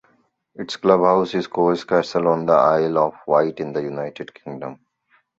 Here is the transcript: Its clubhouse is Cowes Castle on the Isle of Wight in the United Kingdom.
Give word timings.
Its 0.55 0.77
clubhouse 0.77 1.35
is 1.35 1.45
Cowes 1.45 1.83
Castle 1.83 2.27
on 2.29 2.47
the 2.47 2.53
Isle 2.53 2.97
of 2.97 3.13
Wight 3.27 3.59
in 3.59 3.71
the 3.71 3.83
United 3.83 4.33
Kingdom. 4.33 4.79